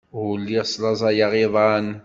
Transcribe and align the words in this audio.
Ur 0.21 0.31
lliɣ 0.41 0.65
slaẓayeɣ 0.67 1.31
iḍan. 1.45 1.87